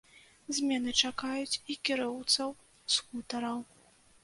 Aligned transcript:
Змены 0.59 0.93
чакаюць 1.07 1.59
і 1.75 1.77
кіроўцаў 1.89 2.49
скутараў. 2.97 3.65